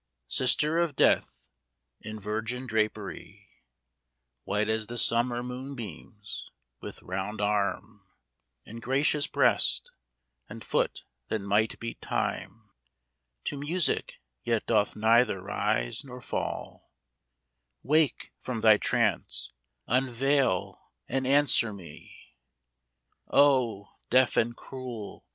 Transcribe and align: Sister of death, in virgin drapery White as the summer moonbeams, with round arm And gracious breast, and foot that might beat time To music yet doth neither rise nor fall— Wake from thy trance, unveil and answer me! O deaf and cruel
Sister 0.29 0.79
of 0.79 0.95
death, 0.95 1.51
in 1.99 2.19
virgin 2.19 2.65
drapery 2.65 3.47
White 4.45 4.67
as 4.67 4.87
the 4.87 4.97
summer 4.97 5.43
moonbeams, 5.43 6.49
with 6.79 7.03
round 7.03 7.39
arm 7.39 8.07
And 8.65 8.81
gracious 8.81 9.27
breast, 9.27 9.91
and 10.49 10.63
foot 10.63 11.03
that 11.27 11.39
might 11.41 11.79
beat 11.79 12.01
time 12.01 12.71
To 13.43 13.57
music 13.59 14.15
yet 14.43 14.65
doth 14.65 14.95
neither 14.95 15.39
rise 15.39 16.03
nor 16.03 16.19
fall— 16.19 16.91
Wake 17.83 18.33
from 18.41 18.61
thy 18.61 18.77
trance, 18.77 19.53
unveil 19.85 20.81
and 21.07 21.27
answer 21.27 21.71
me! 21.71 22.33
O 23.27 23.87
deaf 24.09 24.35
and 24.35 24.55
cruel 24.57 25.27